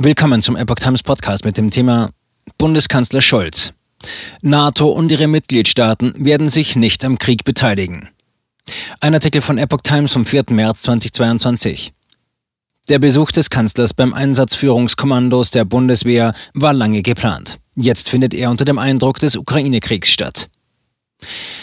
[0.00, 2.10] Willkommen zum Epoch Times Podcast mit dem Thema
[2.56, 3.72] Bundeskanzler Scholz.
[4.42, 8.08] NATO und ihre Mitgliedstaaten werden sich nicht am Krieg beteiligen.
[9.00, 10.44] Ein Artikel von Epoch Times vom 4.
[10.50, 11.92] März 2022.
[12.88, 17.58] Der Besuch des Kanzlers beim Einsatzführungskommandos der Bundeswehr war lange geplant.
[17.74, 20.48] Jetzt findet er unter dem Eindruck des Ukraine-Kriegs statt.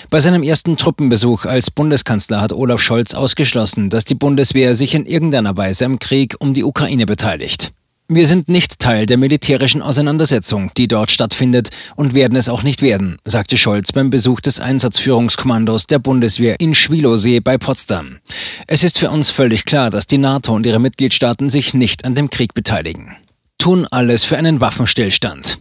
[0.09, 5.05] Bei seinem ersten Truppenbesuch als Bundeskanzler hat Olaf Scholz ausgeschlossen, dass die Bundeswehr sich in
[5.05, 7.71] irgendeiner Weise am Krieg um die Ukraine beteiligt.
[8.07, 12.83] Wir sind nicht Teil der militärischen Auseinandersetzung, die dort stattfindet und werden es auch nicht
[12.83, 18.19] werden, sagte Scholz beim Besuch des Einsatzführungskommandos der Bundeswehr in Schwilosee bei Potsdam.
[18.67, 22.13] Es ist für uns völlig klar, dass die NATO und ihre Mitgliedstaaten sich nicht an
[22.13, 23.17] dem Krieg beteiligen.
[23.57, 25.57] Tun alles für einen Waffenstillstand.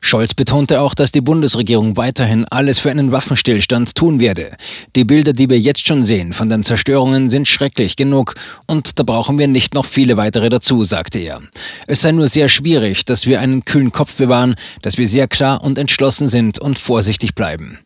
[0.00, 4.56] Scholz betonte auch, dass die Bundesregierung weiterhin alles für einen Waffenstillstand tun werde.
[4.96, 8.34] Die Bilder, die wir jetzt schon sehen von den Zerstörungen, sind schrecklich genug
[8.66, 11.40] und da brauchen wir nicht noch viele weitere dazu, sagte er.
[11.86, 15.62] Es sei nur sehr schwierig, dass wir einen kühlen Kopf bewahren, dass wir sehr klar
[15.62, 17.78] und entschlossen sind und vorsichtig bleiben.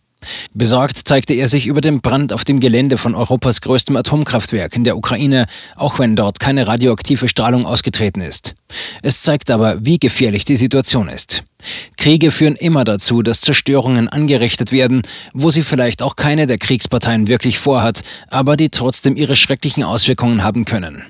[0.53, 4.84] Besorgt zeigte er sich über den Brand auf dem Gelände von Europas größtem Atomkraftwerk in
[4.84, 8.55] der Ukraine, auch wenn dort keine radioaktive Strahlung ausgetreten ist.
[9.03, 11.44] Es zeigt aber, wie gefährlich die Situation ist.
[11.97, 17.27] Kriege führen immer dazu, dass Zerstörungen angerichtet werden, wo sie vielleicht auch keine der Kriegsparteien
[17.27, 21.05] wirklich vorhat, aber die trotzdem ihre schrecklichen Auswirkungen haben können.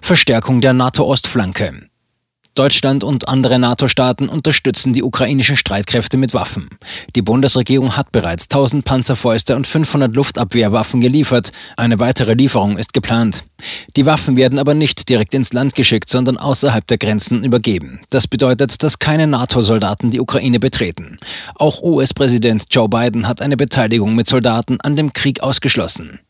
[0.00, 1.88] Verstärkung der NATO-Ostflanke.
[2.54, 6.68] Deutschland und andere NATO-Staaten unterstützen die ukrainischen Streitkräfte mit Waffen.
[7.16, 11.50] Die Bundesregierung hat bereits 1000 Panzerfäuste und 500 Luftabwehrwaffen geliefert.
[11.76, 13.44] Eine weitere Lieferung ist geplant.
[13.96, 18.00] Die Waffen werden aber nicht direkt ins Land geschickt, sondern außerhalb der Grenzen übergeben.
[18.10, 21.18] Das bedeutet, dass keine NATO-Soldaten die Ukraine betreten.
[21.56, 26.20] Auch US-Präsident Joe Biden hat eine Beteiligung mit Soldaten an dem Krieg ausgeschlossen.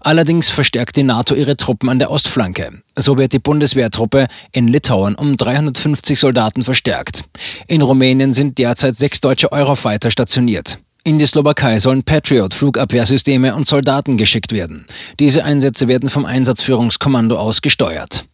[0.00, 2.82] Allerdings verstärkt die NATO ihre Truppen an der Ostflanke.
[2.96, 7.24] So wird die Bundeswehrtruppe in Litauen um 350 Soldaten verstärkt.
[7.66, 10.78] In Rumänien sind derzeit sechs deutsche Eurofighter stationiert.
[11.04, 14.86] In die Slowakei sollen Patriot-Flugabwehrsysteme und Soldaten geschickt werden.
[15.20, 18.24] Diese Einsätze werden vom Einsatzführungskommando aus gesteuert.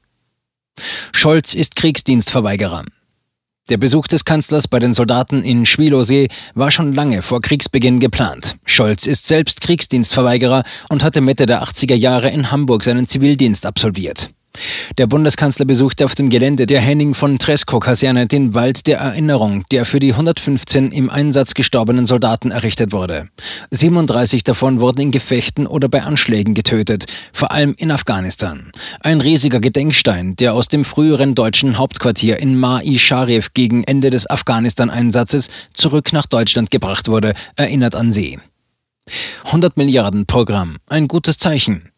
[1.12, 2.84] Scholz ist Kriegsdienstverweigerer.
[3.68, 8.56] Der Besuch des Kanzlers bei den Soldaten in Schwilosee war schon lange vor Kriegsbeginn geplant.
[8.66, 14.30] Scholz ist selbst Kriegsdienstverweigerer und hatte Mitte der 80er Jahre in Hamburg seinen Zivildienst absolviert.
[14.98, 19.84] Der Bundeskanzler besuchte auf dem Gelände der Henning von Tresco-Kaserne den Wald der Erinnerung, der
[19.84, 23.28] für die 115 im Einsatz gestorbenen Soldaten errichtet wurde.
[23.70, 28.72] 37 davon wurden in Gefechten oder bei Anschlägen getötet, vor allem in Afghanistan.
[29.00, 34.28] Ein riesiger Gedenkstein, der aus dem früheren deutschen Hauptquartier in Ma'i Sharif gegen Ende des
[34.28, 38.38] Afghanistan-Einsatzes zurück nach Deutschland gebracht wurde, erinnert an sie.
[39.44, 41.91] 100 Milliarden Programm, ein gutes Zeichen.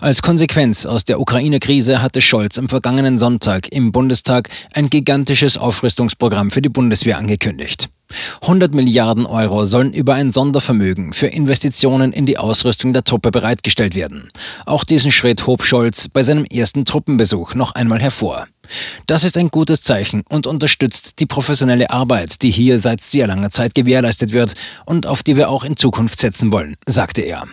[0.00, 6.50] Als Konsequenz aus der Ukraine-Krise hatte Scholz am vergangenen Sonntag im Bundestag ein gigantisches Aufrüstungsprogramm
[6.50, 7.88] für die Bundeswehr angekündigt.
[8.42, 13.94] 100 Milliarden Euro sollen über ein Sondervermögen für Investitionen in die Ausrüstung der Truppe bereitgestellt
[13.94, 14.30] werden.
[14.64, 18.46] Auch diesen Schritt hob Scholz bei seinem ersten Truppenbesuch noch einmal hervor.
[19.06, 23.50] Das ist ein gutes Zeichen und unterstützt die professionelle Arbeit, die hier seit sehr langer
[23.50, 27.44] Zeit gewährleistet wird und auf die wir auch in Zukunft setzen wollen, sagte er.